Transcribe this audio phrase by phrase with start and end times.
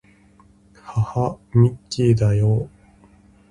[0.81, 2.67] はは、ミッキーだよ